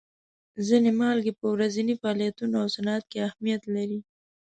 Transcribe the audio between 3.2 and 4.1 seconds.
اهمیت لري.